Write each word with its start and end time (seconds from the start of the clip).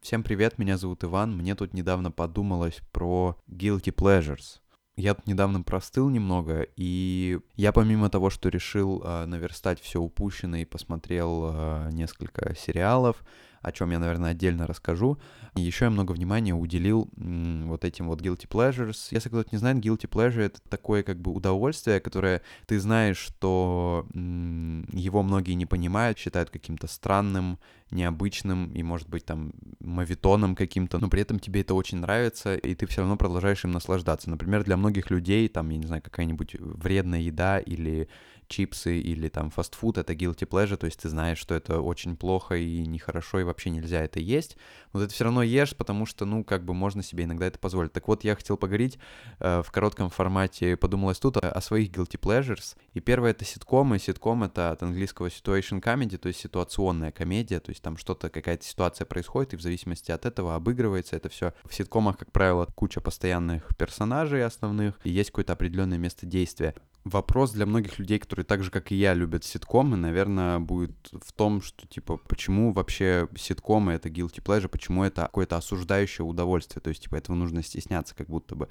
Всем 0.00 0.22
привет, 0.22 0.58
меня 0.58 0.78
зовут 0.78 1.02
Иван. 1.02 1.36
Мне 1.36 1.56
тут 1.56 1.74
недавно 1.74 2.12
подумалось 2.12 2.80
про 2.92 3.36
guilty 3.48 3.92
pleasures. 3.92 4.60
Я 4.96 5.14
тут 5.14 5.26
недавно 5.26 5.62
простыл 5.62 6.08
немного, 6.08 6.64
и 6.76 7.40
я 7.56 7.72
помимо 7.72 8.08
того, 8.10 8.30
что 8.30 8.48
решил 8.48 9.02
э, 9.04 9.26
наверстать 9.26 9.80
все 9.80 10.00
упущенное 10.00 10.62
и 10.62 10.64
посмотрел 10.64 11.50
э, 11.52 11.90
несколько 11.90 12.54
сериалов, 12.54 13.24
о 13.64 13.72
чем 13.72 13.90
я, 13.90 13.98
наверное, 13.98 14.30
отдельно 14.32 14.66
расскажу. 14.66 15.18
И 15.56 15.60
еще 15.60 15.86
я 15.86 15.90
много 15.90 16.12
внимания 16.12 16.54
уделил 16.54 17.08
м, 17.16 17.68
вот 17.68 17.84
этим 17.84 18.08
вот 18.08 18.20
guilty 18.20 18.48
pleasures. 18.48 19.08
Если 19.10 19.28
кто-то 19.28 19.48
не 19.52 19.58
знает, 19.58 19.78
guilty 19.78 20.08
pleasure— 20.08 20.40
это 20.42 20.60
такое 20.68 21.02
как 21.02 21.18
бы 21.20 21.32
удовольствие, 21.32 22.00
которое 22.00 22.42
ты 22.66 22.78
знаешь, 22.80 23.18
что 23.18 24.06
м, 24.14 24.86
его 24.92 25.22
многие 25.22 25.54
не 25.54 25.66
понимают, 25.66 26.18
считают 26.18 26.50
каким-то 26.50 26.86
странным, 26.86 27.58
необычным 27.90 28.72
и, 28.72 28.82
может 28.82 29.08
быть, 29.08 29.24
там, 29.24 29.52
мавитоном 29.80 30.56
каким-то, 30.56 30.98
но 30.98 31.08
при 31.08 31.22
этом 31.22 31.38
тебе 31.38 31.60
это 31.60 31.74
очень 31.74 31.98
нравится, 31.98 32.56
и 32.56 32.74
ты 32.74 32.86
все 32.86 33.02
равно 33.02 33.16
продолжаешь 33.16 33.64
им 33.64 33.70
наслаждаться. 33.72 34.30
Например, 34.30 34.64
для 34.64 34.76
многих 34.76 35.10
людей, 35.10 35.48
там, 35.48 35.70
я 35.70 35.78
не 35.78 35.86
знаю, 35.86 36.02
какая-нибудь 36.02 36.56
вредная 36.58 37.20
еда 37.20 37.58
или 37.60 38.08
чипсы 38.48 38.98
или 38.98 39.28
там 39.28 39.50
фастфуд— 39.50 39.98
это 39.98 40.12
guilty 40.12 40.46
pleasure, 40.48 40.76
то 40.76 40.86
есть 40.86 41.00
ты 41.00 41.08
знаешь, 41.08 41.38
что 41.38 41.54
это 41.54 41.80
очень 41.80 42.16
плохо 42.16 42.56
и 42.56 42.84
нехорошо, 42.86 43.40
и 43.40 43.44
нельзя 43.70 44.02
это 44.02 44.20
есть, 44.20 44.56
но 44.92 45.00
ты 45.00 45.06
это 45.06 45.14
все 45.14 45.24
равно 45.24 45.42
ешь, 45.42 45.76
потому 45.76 46.06
что, 46.06 46.24
ну, 46.24 46.44
как 46.44 46.64
бы 46.64 46.74
можно 46.74 47.02
себе 47.02 47.24
иногда 47.24 47.46
это 47.46 47.58
позволить. 47.58 47.92
Так 47.92 48.08
вот, 48.08 48.24
я 48.24 48.36
хотел 48.36 48.56
поговорить 48.56 48.98
э, 49.40 49.62
в 49.62 49.70
коротком 49.70 50.10
формате, 50.10 50.76
подумалось 50.76 51.18
тут, 51.18 51.36
о, 51.36 51.50
о 51.50 51.60
своих 51.60 51.90
guilty 51.90 52.18
pleasures, 52.18 52.76
и 52.92 53.00
первое— 53.00 53.30
это 53.32 53.44
ситкомы, 53.44 53.98
ситком— 53.98 54.42
это 54.44 54.70
от 54.70 54.82
английского 54.82 55.28
situation 55.28 55.82
comedy, 55.82 56.16
то 56.16 56.28
есть 56.28 56.40
ситуационная 56.40 57.12
комедия, 57.12 57.60
то 57.60 57.70
есть 57.70 57.82
там 57.82 57.96
что-то, 57.96 58.30
какая-то 58.30 58.64
ситуация 58.64 59.04
происходит, 59.04 59.54
и 59.54 59.56
в 59.56 59.62
зависимости 59.62 60.10
от 60.10 60.26
этого 60.26 60.54
обыгрывается 60.54 61.16
это 61.16 61.28
все. 61.28 61.52
В 61.64 61.74
ситкомах, 61.74 62.18
как 62.18 62.32
правило, 62.32 62.66
куча 62.74 63.00
постоянных 63.00 63.76
персонажей 63.76 64.44
основных, 64.44 64.98
и 65.04 65.10
есть 65.10 65.30
какое-то 65.30 65.52
определенное 65.52 65.98
место 65.98 66.26
действия 66.26 66.74
вопрос 67.04 67.52
для 67.52 67.66
многих 67.66 67.98
людей, 67.98 68.18
которые 68.18 68.44
так 68.44 68.62
же, 68.62 68.70
как 68.70 68.90
и 68.90 68.94
я, 68.94 69.14
любят 69.14 69.44
ситкомы, 69.44 69.96
наверное, 69.96 70.58
будет 70.58 70.92
в 71.12 71.32
том, 71.32 71.60
что, 71.60 71.86
типа, 71.86 72.16
почему 72.16 72.72
вообще 72.72 73.28
ситкомы— 73.36 73.92
это 73.94 74.08
guilty 74.08 74.42
pleasure, 74.42 74.68
почему 74.68 75.04
это 75.04 75.22
какое-то 75.22 75.56
осуждающее 75.56 76.24
удовольствие, 76.24 76.80
то 76.80 76.88
есть, 76.88 77.02
типа, 77.02 77.16
этого 77.16 77.36
нужно 77.36 77.62
стесняться 77.62 78.14
как 78.14 78.28
будто 78.28 78.54
бы. 78.54 78.68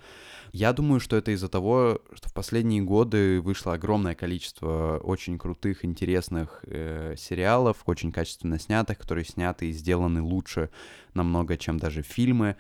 Я 0.52 0.73
думаю, 0.73 1.00
что 1.00 1.16
это 1.16 1.31
из-за 1.31 1.48
того, 1.48 2.02
что 2.14 2.30
в 2.30 2.34
последние 2.34 2.81
годы 2.81 3.39
вышло 3.39 3.73
огромное 3.73 4.16
количество 4.16 5.00
очень 5.04 5.38
крутых, 5.38 5.86
интересных 5.86 6.64
э, 6.64 7.16
сериалов, 7.17 7.84
очень 7.86 8.11
качественно 8.11 8.59
снятых, 8.59 8.98
которые 8.98 9.26
сняты 9.26 9.70
и 9.70 9.72
сделаны 9.72 10.22
лучше 10.22 10.70
намного, 11.14 11.58
чем 11.58 11.78
даже 11.78 12.02
фильмы. 12.02 12.56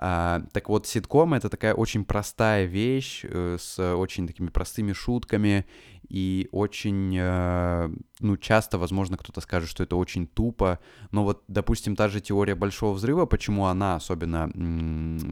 А, 0.00 0.42
так 0.52 0.68
вот, 0.68 0.86
ситком— 0.86 1.34
это 1.34 1.48
такая 1.48 1.74
очень 1.74 2.04
простая 2.04 2.66
вещь 2.66 3.24
э, 3.24 3.56
с 3.58 3.78
очень 3.94 4.28
такими 4.28 4.48
простыми 4.48 4.92
шутками 4.92 5.66
и 6.08 6.48
очень, 6.52 7.16
э, 7.18 7.90
ну, 8.20 8.36
часто, 8.36 8.78
возможно, 8.78 9.16
кто-то 9.16 9.40
скажет, 9.40 9.68
что 9.68 9.82
это 9.82 9.96
очень 9.96 10.26
тупо, 10.26 10.78
но 11.10 11.24
вот, 11.24 11.44
допустим, 11.48 11.96
та 11.96 12.08
же 12.08 12.20
теория 12.20 12.54
Большого 12.54 12.94
Взрыва, 12.94 13.26
почему 13.26 13.66
она 13.66 13.96
особенно, 13.96 14.48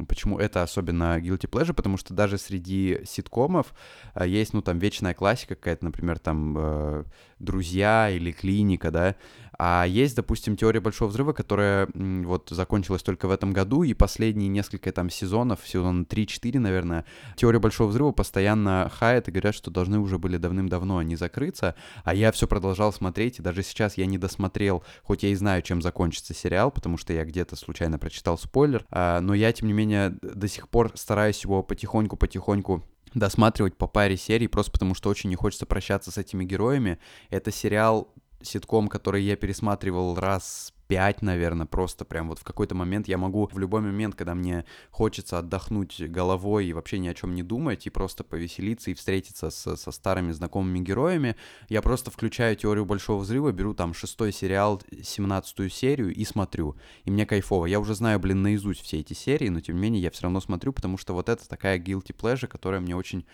почему 0.09 0.39
это 0.39 0.63
особенно 0.63 1.19
guilty 1.19 1.49
pleasure, 1.51 1.75
потому 1.75 1.97
что 1.97 2.15
даже 2.15 2.39
среди 2.39 3.01
ситкомов 3.05 3.75
э, 4.15 4.29
есть, 4.29 4.53
ну, 4.53 4.63
там, 4.63 4.79
вечная 4.79 5.15
классика 5.15 5.55
какая-то, 5.55 5.85
например, 5.85 6.19
там, 6.19 6.55
э, 6.57 7.05
«Друзья» 7.39 8.11
или 8.11 8.33
«Клиника», 8.33 8.91
да, 8.91 9.17
а 9.59 9.87
есть, 9.87 10.17
допустим, 10.17 10.57
теория 10.57 10.81
Большого 10.81 11.09
Взрыва, 11.09 11.33
которая 11.33 11.89
вот 11.95 12.49
закончилась 12.51 13.03
только 13.03 13.27
в 13.27 13.31
этом 13.31 13.53
году, 13.53 13.83
и 13.83 13.95
последние 13.95 14.49
несколько 14.49 14.93
там 14.93 15.09
сезонов, 15.09 15.61
сезон 15.65 16.07
3-4, 16.09 16.59
наверное, 16.59 17.07
теория 17.37 17.59
Большого 17.59 17.89
Взрыва 17.89 18.13
постоянно 18.13 18.91
хает 18.95 19.29
и 19.29 19.31
говорят, 19.31 19.55
что 19.55 19.71
должны 19.71 19.99
уже 19.99 20.19
были 20.19 20.37
давным-давно 20.37 20.99
они 20.99 21.17
закрыться, 21.17 21.75
а 22.05 22.15
я 22.15 22.33
все 22.33 22.47
продолжал 22.77 22.93
смотреть, 22.93 23.39
и 23.39 23.43
даже 23.43 23.63
сейчас 23.63 23.97
я 23.97 24.05
не 24.05 24.19
досмотрел, 24.19 24.85
хоть 25.03 25.23
я 25.23 25.31
и 25.31 25.35
знаю, 25.35 25.63
чем 25.63 25.81
закончится 25.81 26.35
сериал, 26.35 26.71
потому 26.71 26.99
что 26.99 27.15
я 27.15 27.25
где-то 27.25 27.57
случайно 27.57 27.99
прочитал 27.99 28.37
спойлер, 28.37 28.85
а, 28.91 29.21
но 29.21 29.33
я, 29.33 29.51
тем 29.53 29.69
не 29.69 29.73
менее, 29.73 30.11
до 30.21 30.47
сих 30.47 30.69
пор 30.69 30.93
стараюсь 30.95 31.43
его 31.43 31.63
потихоньку-потихоньку 31.63 32.85
досматривать 33.15 33.77
по 33.79 33.87
паре 33.87 34.19
серий, 34.19 34.47
просто 34.47 34.73
потому 34.73 34.95
что 34.95 35.09
очень 35.09 35.31
не 35.31 35.37
хочется 35.37 35.65
прощаться 35.65 36.11
с 36.11 36.19
этими 36.19 36.45
героями. 36.45 36.99
Это 37.31 37.51
сериал 37.51 38.13
ситком, 38.43 38.89
который 38.89 39.23
я 39.23 39.37
пересматривал 39.37 40.17
раз 40.17 40.75
пять, 40.89 41.23
наверное, 41.23 41.67
просто 41.67 42.05
прям 42.05 42.29
вот 42.29 42.39
в 42.39 42.45
какой-то 42.45 42.75
момент 42.75 43.09
я 43.09 43.19
могу 43.19 43.49
в 43.53 43.59
любой 43.59 43.81
момент, 43.81 44.15
когда 44.15 44.35
мне 44.35 44.65
хочется 44.91 45.39
отдохнуть 45.39 46.01
головой 46.09 46.67
и 46.67 46.73
вообще 46.73 46.99
ни 46.99 47.09
о 47.09 47.15
чем 47.15 47.35
не 47.35 47.43
думать, 47.43 47.87
и 47.87 47.91
просто 47.91 48.25
повеселиться 48.25 48.91
и 48.91 48.95
встретиться 48.95 49.51
с, 49.51 49.77
со 49.77 49.91
старыми 49.91 50.33
знакомыми 50.33 50.81
героями, 50.81 51.37
я 51.69 51.83
просто 51.83 52.11
включаю 52.11 52.57
теорию 52.57 52.85
Большого 52.85 53.21
Взрыва, 53.21 53.53
беру 53.53 53.75
там 53.75 53.95
шестой 53.95 54.33
сериал, 54.33 54.83
семнадцатую 55.03 55.71
серию 55.71 56.15
и 56.15 56.25
смотрю. 56.25 56.77
И 57.05 57.11
мне 57.11 57.27
кайфово. 57.27 57.67
Я 57.67 57.81
уже 57.81 57.95
знаю, 57.95 58.19
блин, 58.21 58.43
наизусть 58.43 58.83
все 58.83 59.01
эти 59.01 59.13
серии, 59.13 59.49
но 59.49 59.61
тем 59.61 59.77
не 59.77 59.83
менее 59.83 60.03
я 60.03 60.11
все 60.11 60.25
равно 60.25 60.41
смотрю, 60.41 60.73
потому 60.73 60.99
что 60.99 61.15
вот 61.15 61.29
это 61.29 61.49
такая 61.49 61.79
guilty 61.79 62.15
pleasure, 62.17 62.47
которая 62.47 62.81
мне 62.81 62.97
очень 62.97 63.25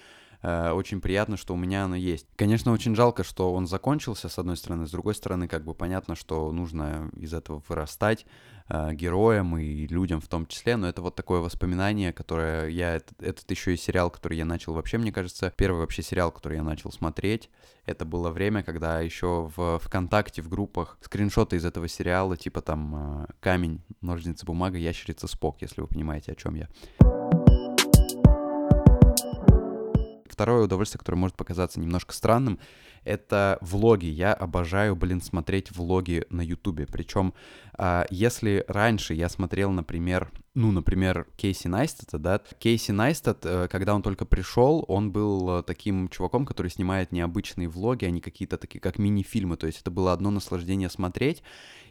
Э, 0.42 0.72
очень 0.72 1.00
приятно, 1.00 1.36
что 1.36 1.54
у 1.54 1.56
меня 1.56 1.84
оно 1.84 1.96
есть. 1.96 2.26
Конечно, 2.36 2.72
очень 2.72 2.94
жалко, 2.94 3.24
что 3.24 3.52
он 3.52 3.66
закончился, 3.66 4.28
с 4.28 4.38
одной 4.38 4.56
стороны, 4.56 4.86
с 4.86 4.90
другой 4.90 5.14
стороны, 5.14 5.48
как 5.48 5.64
бы 5.64 5.74
понятно, 5.74 6.16
что 6.16 6.50
нужно 6.50 7.10
из 7.16 7.32
этого 7.32 7.62
вырастать 7.68 8.26
э, 8.68 8.92
героям 8.92 9.56
и 9.56 9.86
людям 9.86 10.20
в 10.20 10.26
том 10.26 10.46
числе, 10.46 10.76
но 10.76 10.88
это 10.88 11.00
вот 11.00 11.14
такое 11.14 11.40
воспоминание, 11.40 12.12
которое 12.12 12.68
я, 12.68 12.96
этот, 12.96 13.22
этот 13.22 13.50
еще 13.50 13.74
и 13.74 13.76
сериал, 13.76 14.10
который 14.10 14.36
я 14.36 14.44
начал 14.44 14.74
вообще, 14.74 14.98
мне 14.98 15.12
кажется, 15.12 15.52
первый 15.56 15.78
вообще 15.78 16.02
сериал, 16.02 16.32
который 16.32 16.56
я 16.56 16.64
начал 16.64 16.90
смотреть, 16.90 17.48
это 17.86 18.04
было 18.04 18.30
время, 18.30 18.62
когда 18.62 19.00
еще 19.00 19.50
в 19.56 19.78
ВКонтакте, 19.78 20.42
в 20.42 20.48
группах 20.48 20.98
скриншоты 21.02 21.56
из 21.56 21.64
этого 21.64 21.86
сериала, 21.86 22.36
типа 22.36 22.62
там 22.62 23.24
э, 23.24 23.26
камень, 23.40 23.80
ножницы, 24.00 24.44
бумага, 24.44 24.76
ящерица, 24.76 25.28
спок, 25.28 25.58
если 25.60 25.80
вы 25.80 25.86
понимаете, 25.86 26.32
о 26.32 26.34
чем 26.34 26.54
я. 26.56 26.68
Второе 30.32 30.64
удовольствие, 30.64 30.98
которое 30.98 31.18
может 31.18 31.36
показаться 31.36 31.78
немножко 31.78 32.14
странным, 32.14 32.58
это 33.04 33.58
влоги. 33.60 34.06
Я 34.06 34.32
обожаю, 34.32 34.96
блин, 34.96 35.20
смотреть 35.20 35.70
влоги 35.76 36.24
на 36.30 36.40
Ютубе. 36.40 36.86
Причем, 36.86 37.34
а, 37.76 38.06
если 38.08 38.64
раньше 38.66 39.12
я 39.12 39.28
смотрел, 39.28 39.70
например, 39.72 40.30
ну, 40.54 40.70
например, 40.70 41.26
Кейси 41.36 41.68
Найстата, 41.68 42.18
да, 42.18 42.40
Кейси 42.58 42.90
Найстат, 42.90 43.46
э, 43.46 43.68
когда 43.68 43.94
он 43.94 44.02
только 44.02 44.26
пришел, 44.26 44.84
он 44.86 45.10
был 45.10 45.58
э, 45.58 45.62
таким 45.62 46.08
чуваком, 46.08 46.44
который 46.44 46.70
снимает 46.70 47.10
необычные 47.10 47.68
влоги, 47.68 48.04
не 48.04 48.20
какие-то 48.20 48.58
такие, 48.58 48.78
как 48.78 48.98
мини-фильмы, 48.98 49.56
то 49.56 49.66
есть 49.66 49.80
это 49.80 49.90
было 49.90 50.12
одно 50.12 50.30
наслаждение 50.30 50.90
смотреть, 50.90 51.42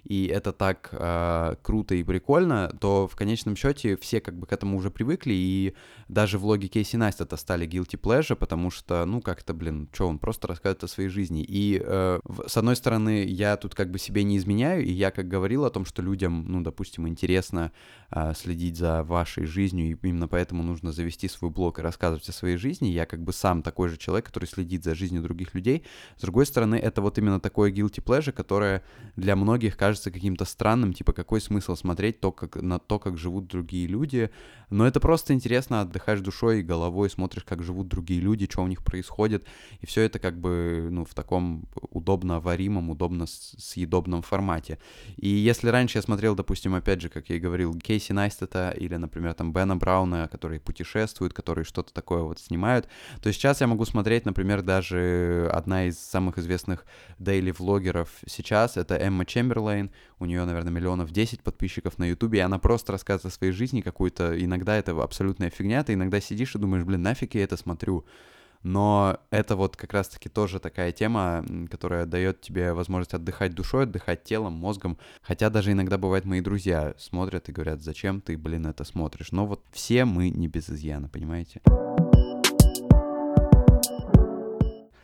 и 0.04 0.26
это 0.26 0.52
так 0.52 0.90
э, 0.92 1.56
круто 1.62 1.96
и 1.96 2.04
прикольно, 2.04 2.76
то 2.80 3.08
в 3.08 3.16
конечном 3.16 3.56
счете 3.56 3.98
все 3.98 4.22
как 4.22 4.38
бы 4.38 4.46
к 4.46 4.54
этому 4.54 4.78
уже 4.78 4.92
привыкли, 4.92 5.34
и 5.34 5.74
даже 6.08 6.38
влоги 6.38 6.68
Кейси 6.68 6.98
Найстата 6.98 7.38
стали 7.38 7.68
guilty 7.68 8.00
pleasure, 8.00 8.36
потому 8.36 8.72
что, 8.72 9.06
ну, 9.06 9.22
как-то, 9.22 9.54
блин, 9.54 9.90
что, 9.92 10.08
он 10.08 10.20
просто 10.20 10.48
рассказывает 10.48 10.84
о 10.84 10.88
своей 10.88 11.10
жизни, 11.10 11.44
и 11.48 11.82
э, 11.84 12.20
с 12.48 12.58
одной 12.58 12.76
стороны, 12.76 13.26
я 13.26 13.58
тут 13.58 13.74
как 13.74 13.90
бы 13.90 13.98
себе 13.98 14.24
не 14.24 14.38
изменяю, 14.38 14.84
и 14.84 14.92
я 14.92 15.10
как 15.10 15.28
говорил 15.28 15.66
о 15.66 15.70
том, 15.70 15.86
что 15.86 16.02
людям, 16.02 16.46
ну, 16.48 16.62
допустим, 16.62 17.08
интересно 17.08 17.72
э, 18.12 18.34
следить 18.36 18.51
следить 18.52 18.76
за 18.76 19.04
вашей 19.04 19.46
жизнью, 19.46 19.92
и 19.92 20.08
именно 20.08 20.28
поэтому 20.28 20.62
нужно 20.62 20.92
завести 20.92 21.30
свой 21.30 21.50
блог 21.52 21.80
и 21.80 21.82
рассказывать 21.82 22.28
о 22.28 22.34
своей 22.34 22.58
жизни. 22.58 22.90
Я 22.90 23.06
как 23.06 23.24
бы 23.24 23.32
сам 23.32 23.64
такой 23.64 23.88
же 23.88 23.98
человек, 23.98 24.26
который 24.26 24.46
следит 24.46 24.84
за 24.84 24.94
жизнью 24.94 25.22
других 25.22 25.56
людей. 25.56 25.84
С 26.18 26.22
другой 26.22 26.46
стороны, 26.46 26.76
это 26.76 27.02
вот 27.02 27.18
именно 27.18 27.40
такое 27.40 27.72
guilty 27.72 28.04
pleasure, 28.04 28.34
которое 28.34 28.84
для 29.16 29.38
многих 29.38 29.78
кажется 29.78 30.12
каким-то 30.12 30.44
странным, 30.44 30.94
типа 30.94 31.14
какой 31.14 31.40
смысл 31.40 31.76
смотреть 31.76 32.20
то, 32.20 32.34
как, 32.34 32.58
на 32.62 32.78
то, 32.78 33.00
как 33.00 33.18
живут 33.18 33.48
другие 33.48 33.88
люди. 33.88 34.30
Но 34.70 34.86
это 34.86 35.00
просто 35.00 35.34
интересно, 35.34 35.82
отдыхаешь 35.82 36.20
душой 36.20 36.60
и 36.60 36.64
головой, 36.64 37.10
смотришь, 37.10 37.44
как 37.44 37.64
живут 37.64 37.88
другие 37.88 38.20
люди, 38.20 38.48
что 38.50 38.64
у 38.64 38.68
них 38.68 38.84
происходит, 38.84 39.46
и 39.82 39.86
все 39.86 40.02
это 40.02 40.20
как 40.20 40.40
бы, 40.40 40.88
ну, 40.92 41.06
в 41.06 41.14
таком 41.14 41.66
удобно 41.90 42.40
варимом, 42.40 42.90
удобно 42.90 43.26
съедобном 43.28 44.22
формате. 44.22 44.78
И 45.18 45.28
если 45.28 45.70
раньше 45.70 45.98
я 45.98 46.02
смотрел, 46.02 46.36
допустим, 46.36 46.76
опять 46.76 47.02
же, 47.02 47.10
как 47.10 47.30
я 47.30 47.36
и 47.36 47.40
говорил, 47.40 47.74
Кейси 47.80 48.12
Найст 48.14 48.41
Нейстета 48.42 48.72
или, 48.78 48.96
например, 48.96 49.34
там 49.34 49.54
Бена 49.54 49.76
Брауна, 49.76 50.28
которые 50.32 50.60
путешествуют, 50.60 51.34
которые 51.34 51.66
что-то 51.66 51.94
такое 51.94 52.22
вот 52.22 52.40
снимают, 52.40 52.88
то 53.22 53.32
сейчас 53.32 53.62
я 53.62 53.68
могу 53.68 53.86
смотреть, 53.86 54.26
например, 54.26 54.62
даже 54.62 55.50
одна 55.52 55.86
из 55.86 56.00
самых 56.00 56.38
известных 56.38 56.86
дейли-влогеров 57.20 58.10
сейчас, 58.28 58.78
это 58.78 58.96
Эмма 58.96 59.26
Чемберлейн, 59.26 59.92
у 60.20 60.26
нее, 60.26 60.46
наверное, 60.46 60.72
миллионов 60.72 61.12
10 61.12 61.42
подписчиков 61.42 61.98
на 61.98 62.06
Ютубе, 62.06 62.40
и 62.40 62.42
она 62.42 62.60
просто 62.60 62.92
рассказывает 62.92 63.34
о 63.34 63.38
своей 63.38 63.54
жизни 63.54 63.82
какую-то, 63.82 64.44
иногда 64.44 64.76
это 64.76 64.92
абсолютная 65.02 65.50
фигня, 65.50 65.84
ты 65.84 65.94
иногда 65.94 66.20
сидишь 66.20 66.56
и 66.56 66.60
думаешь, 66.60 66.84
блин, 66.84 67.02
нафиг 67.02 67.36
я 67.36 67.44
это 67.44 67.58
смотрю, 67.58 68.06
но 68.64 69.20
это 69.30 69.56
вот 69.56 69.76
как 69.76 69.94
раз-таки 69.94 70.30
тоже 70.30 70.60
такая 70.60 70.92
тема, 70.92 71.44
которая 71.70 72.06
дает 72.06 72.42
тебе 72.42 72.74
возможность 72.74 73.14
отдыхать 73.14 73.54
душой, 73.54 73.84
отдыхать 73.84 74.24
телом, 74.24 74.54
мозгом. 74.54 74.98
Хотя 75.22 75.50
даже 75.50 75.72
иногда 75.72 75.98
бывает 75.98 76.26
мои 76.26 76.42
друзья 76.42 76.94
смотрят 76.98 77.50
и 77.50 77.52
говорят, 77.52 77.82
зачем 77.82 78.22
ты, 78.22 78.38
блин, 78.38 78.68
это 78.68 78.84
смотришь. 78.84 79.32
Но 79.32 79.46
вот 79.46 79.64
все 79.72 80.06
мы 80.06 80.30
не 80.30 80.48
без 80.48 80.70
изъяна, 80.70 81.10
понимаете? 81.10 81.62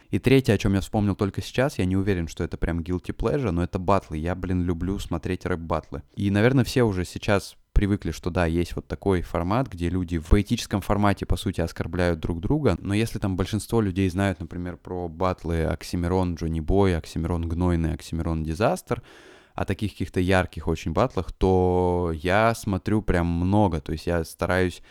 И 0.10 0.20
третье, 0.20 0.54
о 0.54 0.58
чем 0.58 0.74
я 0.74 0.80
вспомнил 0.80 1.16
только 1.16 1.42
сейчас, 1.42 1.78
я 1.80 1.86
не 1.86 1.98
уверен, 1.98 2.30
что 2.30 2.44
это 2.44 2.58
прям 2.58 2.80
guilty 2.80 3.14
pleasure, 3.14 3.52
но 3.52 3.64
это 3.64 3.78
батлы. 3.78 4.18
Я, 4.18 4.36
блин, 4.36 4.64
люблю 4.64 5.00
смотреть 5.00 5.46
рэп-батлы. 5.46 6.02
И, 6.16 6.32
наверное, 6.32 6.64
все 6.64 6.84
уже 6.84 7.04
сейчас 7.04 7.58
привыкли, 7.78 8.10
что 8.10 8.32
да, 8.32 8.48
есть 8.48 8.76
вот 8.76 8.88
такой 8.88 9.22
формат, 9.22 9.68
где 9.68 9.88
люди 9.90 10.18
в 10.18 10.26
поэтическом 10.26 10.82
формате, 10.82 11.28
по 11.28 11.36
сути, 11.36 11.62
оскорбляют 11.62 12.20
друг 12.20 12.40
друга, 12.40 12.76
но 12.80 12.96
если 12.96 13.20
там 13.20 13.36
большинство 13.36 13.82
людей 13.82 14.10
знают, 14.10 14.40
например, 14.40 14.78
про 14.78 15.08
батлы 15.08 15.64
Оксимирон 15.64 16.34
Джонни 16.34 16.60
Бой, 16.60 16.98
Оксимирон 16.98 17.48
Гнойный, 17.48 17.94
Оксимирон 17.94 18.44
Дизастер, 18.44 19.04
о 19.54 19.64
таких 19.64 19.92
каких-то 19.92 20.20
ярких 20.20 20.68
очень 20.68 20.92
батлах, 20.92 21.32
то 21.32 22.12
я 22.16 22.56
смотрю 22.56 23.04
прям 23.04 23.28
много, 23.28 23.80
то 23.80 23.92
есть 23.92 24.08
я 24.08 24.24
стараюсь 24.24 24.82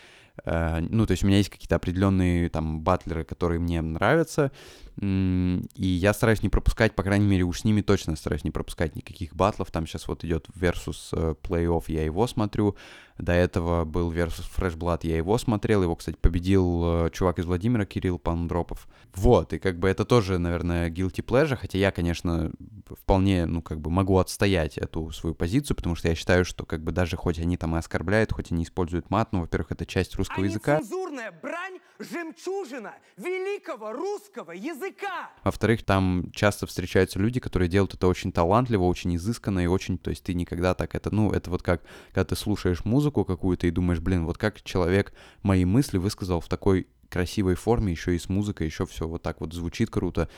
ну, 0.45 1.07
то 1.07 1.13
есть 1.13 1.25
у 1.25 1.27
меня 1.27 1.39
есть 1.39 1.51
какие-то 1.51 1.77
определенные 1.77 2.49
там 2.49 2.81
батлеры, 2.81 3.25
которые 3.25 3.59
мне 3.59 3.81
нравятся, 3.81 4.53
и 5.01 5.67
я 5.77 6.15
стараюсь 6.15 6.43
не 6.43 6.49
пропускать, 6.49 6.95
по 6.95 7.03
крайней 7.03 7.27
мере, 7.27 7.45
уж 7.45 7.61
с 7.61 7.65
ними 7.65 7.83
точно 7.83 8.17
стараюсь 8.17 8.45
не 8.45 8.51
пропускать 8.51 8.97
никаких 8.97 9.35
батлов. 9.35 9.71
Там 9.71 9.87
сейчас 9.87 10.09
вот 10.09 10.25
идет 10.25 10.49
Versus 10.55 11.09
э, 11.13 11.35
Playoff, 11.43 11.85
я 11.89 12.05
его 12.05 12.27
смотрю. 12.27 12.77
До 13.19 13.33
этого 13.33 13.85
был 13.85 14.13
Versus 14.13 14.45
Fresh 14.55 14.77
Blood, 14.77 15.01
я 15.03 15.17
его 15.17 15.39
смотрел. 15.39 15.83
Его, 15.83 15.97
кстати, 15.97 16.17
победил 16.21 17.07
э, 17.07 17.11
чувак 17.11 17.39
из 17.39 17.47
Владимира, 17.47 17.87
Кирилл 17.87 18.19
Пандропов. 18.19 18.87
Вот, 19.15 19.53
и 19.53 19.59
как 19.59 19.79
бы 19.79 19.89
это 19.89 20.05
тоже, 20.05 20.39
наверное, 20.39 20.91
guilty 20.91 21.25
pleasure, 21.25 21.57
хотя 21.57 21.79
я, 21.79 21.91
конечно, 21.91 22.53
вполне, 22.91 23.47
ну, 23.47 23.63
как 23.63 23.81
бы 23.81 23.91
могу 23.91 24.19
отстоять 24.19 24.77
эту 24.77 25.11
свою 25.13 25.35
позицию, 25.35 25.77
потому 25.77 25.95
что 25.95 26.09
я 26.09 26.15
считаю, 26.15 26.45
что 26.45 26.67
как 26.67 26.83
бы 26.83 26.93
даже 26.93 27.17
хоть 27.17 27.39
они 27.39 27.57
там 27.57 27.75
и 27.75 27.79
оскорбляют, 27.79 28.33
хоть 28.33 28.53
они 28.53 28.65
используют 28.65 29.09
мат, 29.11 29.33
ну, 29.33 29.41
во-первых, 29.41 29.73
это 29.73 29.87
часть 29.87 30.15
русского 30.17 30.45
а 30.45 30.47
языка. 30.47 30.77
Нецензурная 30.77 31.33
брань— 31.43 31.79
жемчужина 31.99 32.95
великого 33.17 33.93
русского 33.93 34.53
языка. 34.53 35.31
Во-вторых, 35.45 35.85
там 35.85 36.31
часто 36.33 36.67
встречаются 36.67 37.19
люди, 37.19 37.41
которые 37.41 37.69
делают 37.69 37.95
это 37.95 38.07
очень 38.07 38.33
талантливо, 38.33 38.85
очень 38.85 39.17
изысканно 39.17 39.61
и 39.61 39.67
очень, 39.67 39.99
то 39.99 40.11
есть 40.11 40.25
ты 40.25 40.35
никогда 40.35 40.75
так 40.75 40.95
это, 40.95 41.15
ну, 41.15 41.31
это 41.31 41.51
вот 41.51 41.63
как, 41.63 41.83
когда 42.09 42.25
ты 42.25 42.37
слушаешь 42.37 42.85
музыку 42.85 43.25
какую-то 43.25 43.67
и 43.67 43.71
думаешь, 43.71 44.01
блин, 44.01 44.27
вот 44.27 44.39
как 44.39 44.63
человек 44.63 45.13
мои 45.43 45.65
мысли 45.65 45.99
высказал 45.99 46.41
в 46.41 46.49
такой 46.49 46.89
красивой 47.09 47.55
форме, 47.55 47.93
еще 47.93 48.15
и 48.15 48.19
с 48.19 48.29
музыкой, 48.29 48.67
еще 48.67 48.87
все 48.87 49.07
вот 49.07 49.23
так 49.23 49.41
вот 49.41 49.53
звучит 49.53 49.91
круто. 49.91 50.29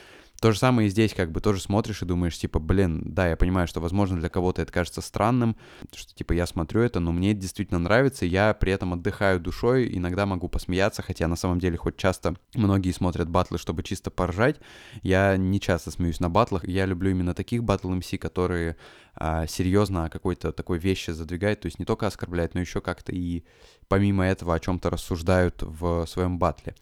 То 0.40 0.52
же 0.52 0.58
самое 0.58 0.86
и 0.86 0.90
здесь, 0.90 1.14
как 1.14 1.32
бы 1.32 1.40
тоже 1.40 1.60
смотришь 1.60 2.02
и 2.02 2.06
думаешь, 2.06 2.38
типа, 2.38 2.60
блин, 2.60 3.02
да, 3.04 3.28
я 3.28 3.36
понимаю, 3.36 3.66
что, 3.66 3.80
возможно, 3.80 4.20
для 4.20 4.28
кого-то 4.28 4.62
это 4.62 4.72
кажется 4.72 5.00
странным, 5.00 5.56
что, 5.92 6.14
типа, 6.14 6.32
я 6.32 6.46
смотрю 6.46 6.82
это, 6.82 7.00
но 7.00 7.10
мне 7.10 7.32
это 7.32 7.40
действительно 7.40 7.80
нравится, 7.80 8.24
я 8.24 8.54
при 8.54 8.70
этом 8.70 8.92
отдыхаю 8.92 9.40
душой, 9.40 9.88
иногда 9.92 10.26
могу 10.26 10.48
посмеяться, 10.48 11.02
хотя 11.02 11.26
на 11.26 11.34
самом 11.34 11.58
деле 11.58 11.76
хоть 11.76 11.96
часто 11.96 12.36
многие 12.54 12.92
смотрят 12.92 13.28
батлы, 13.28 13.58
чтобы 13.58 13.82
чисто 13.82 14.12
поржать, 14.12 14.60
я 15.02 15.36
не 15.36 15.60
часто 15.60 15.90
смеюсь 15.90 16.20
на 16.20 16.30
батлах, 16.30 16.66
я 16.68 16.86
люблю 16.86 17.10
именно 17.10 17.34
таких 17.34 17.64
батл 17.64 17.90
МС, 17.90 18.10
которые 18.20 18.76
а, 19.16 19.48
серьезно 19.48 20.08
какой-то 20.08 20.52
такой 20.52 20.78
вещи 20.78 21.10
задвигают, 21.10 21.60
то 21.62 21.66
есть 21.66 21.80
не 21.80 21.84
только 21.84 22.06
оскорбляют, 22.06 22.54
но 22.54 22.60
еще 22.60 22.80
как-то 22.80 23.10
и 23.10 23.42
помимо 23.88 24.24
этого 24.24 24.54
о 24.54 24.60
чем-то 24.60 24.88
рассуждают 24.88 25.62
в 25.62 26.06
своем 26.06 26.38
батле. 26.38 26.76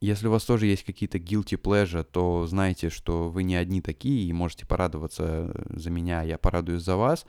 Если 0.00 0.28
у 0.28 0.30
вас 0.30 0.44
тоже 0.44 0.66
есть 0.66 0.84
какие-то 0.84 1.18
guilty 1.18 1.60
pleasure, 1.60 2.04
то 2.04 2.46
знайте, 2.46 2.90
что 2.90 3.28
вы 3.28 3.42
не 3.42 3.56
одни 3.56 3.80
такие 3.80 4.28
и 4.28 4.32
можете 4.32 4.66
порадоваться 4.66 5.54
за 5.68 5.90
меня, 5.90 6.22
я 6.22 6.38
порадуюсь 6.38 6.82
за 6.82 6.96
вас. 6.96 7.26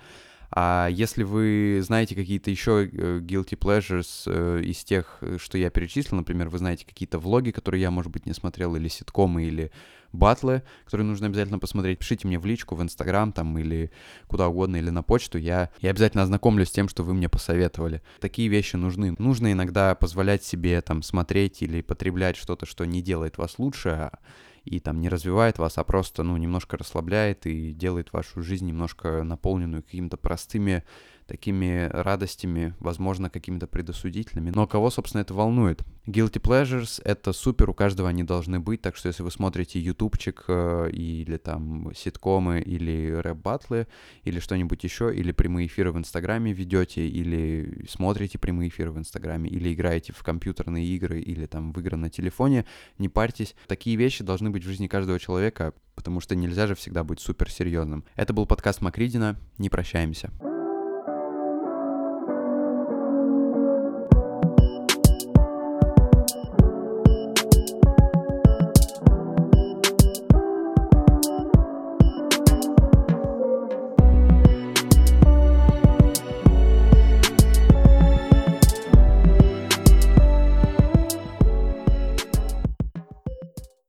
А 0.51 0.87
если 0.87 1.23
вы 1.23 1.81
знаете 1.83 2.15
какие-то 2.15 2.49
еще 2.49 2.85
э, 2.85 3.19
guilty 3.19 3.57
pleasures 3.57 4.23
э, 4.25 4.61
из 4.63 4.83
тех, 4.83 5.17
э, 5.21 5.37
что 5.39 5.57
я 5.57 5.69
перечислил, 5.69 6.17
например, 6.17 6.49
вы 6.49 6.57
знаете 6.57 6.85
какие-то 6.85 7.19
влоги, 7.19 7.51
которые 7.51 7.81
я, 7.81 7.91
может 7.91 8.11
быть, 8.11 8.25
не 8.25 8.33
смотрел, 8.33 8.75
или 8.75 8.87
ситкомы, 8.87 9.43
или 9.43 9.71
батлы, 10.13 10.63
которые 10.85 11.05
нужно 11.05 11.27
обязательно 11.27 11.59
посмотреть, 11.59 11.99
пишите 11.99 12.27
мне 12.27 12.39
в 12.39 12.45
личку, 12.45 12.75
в 12.75 12.81
Инстаграм 12.81 13.31
там 13.31 13.57
или 13.57 13.91
куда 14.27 14.47
угодно, 14.47 14.77
или 14.77 14.89
на 14.89 15.03
почту, 15.03 15.37
я, 15.37 15.69
я 15.81 15.91
обязательно 15.91 16.23
ознакомлюсь 16.23 16.69
с 16.69 16.71
тем, 16.71 16.87
что 16.87 17.03
вы 17.03 17.13
мне 17.13 17.27
посоветовали. 17.29 18.01
Такие 18.19 18.47
вещи 18.47 18.77
нужны. 18.77 19.15
Нужно 19.17 19.51
иногда 19.51 19.95
позволять 19.95 20.43
себе 20.43 20.81
там 20.81 21.03
смотреть 21.03 21.61
или 21.61 21.81
потреблять 21.81 22.37
что-то, 22.37 22.65
что 22.65 22.85
не 22.85 23.01
делает 23.01 23.37
вас 23.37 23.59
лучше, 23.59 23.89
а 23.89 24.19
и 24.67 24.79
там 24.79 24.99
не 24.99 25.09
развивает 25.09 25.57
вас, 25.57 25.77
а 25.77 25.83
просто, 25.83 26.23
ну, 26.23 26.37
немножко 26.37 26.77
расслабляет 26.77 27.45
и 27.45 27.73
делает 27.73 28.13
вашу 28.13 28.41
жизнь 28.41 28.65
немножко 28.67 29.23
наполненную 29.23 29.83
какими-то 29.83 30.17
простыми 30.17 30.83
такими 31.27 31.89
радостями, 31.91 32.73
возможно, 32.79 33.29
какими-то 33.29 33.67
предосудительными. 33.67 34.51
Но 34.51 34.65
кого, 34.65 34.89
собственно, 34.89 35.21
это 35.21 35.33
волнует? 35.33 35.83
Guilty 36.07 36.41
Pleasures— 36.41 37.01
это 37.03 37.33
супер, 37.33 37.69
у 37.69 37.73
каждого 37.73 38.07
они 38.07 38.23
должны 38.23 38.59
быть, 38.61 38.81
так 38.81 38.95
что 38.95 39.09
если 39.09 39.23
вы 39.23 39.31
смотрите 39.31 39.79
ютубчик 39.79 40.45
э, 40.47 40.89
или 40.91 41.35
там 41.35 41.91
ситкомы, 41.93 42.61
или 42.61 43.11
рэп-батлы, 43.11 43.87
или 44.23 44.39
что-нибудь 44.39 44.83
еще, 44.85 45.13
или 45.13 45.33
прямые 45.33 45.67
эфиры 45.67 45.91
в 45.91 45.97
Инстаграме 45.97 46.53
ведете, 46.53 47.05
или 47.05 47.85
смотрите 47.89 48.39
прямые 48.39 48.69
эфиры 48.69 48.91
в 48.91 48.97
Инстаграме, 48.97 49.49
или 49.49 49.73
играете 49.73 50.13
в 50.13 50.23
компьютерные 50.23 50.85
игры, 50.85 51.19
или 51.19 51.45
там 51.45 51.73
в 51.73 51.79
игры 51.79 51.97
на 51.97 52.09
телефоне, 52.09 52.65
не 52.97 53.09
парьтесь. 53.09 53.53
Такие 53.67 53.97
вещи 53.97 54.23
должны 54.23 54.49
быть 54.49 54.63
в 54.63 54.67
жизни 54.67 54.87
каждого 54.87 55.19
человека, 55.19 55.73
потому 55.93 56.21
что 56.21 56.35
нельзя 56.35 56.67
же 56.67 56.75
всегда 56.75 57.03
быть 57.03 57.19
супер 57.19 57.51
серьезным. 57.51 58.05
Это 58.15 58.31
был 58.31 58.45
подкаст 58.45 58.81
Макридина, 58.81 59.37
не 59.57 59.69
прощаемся. 59.69 60.31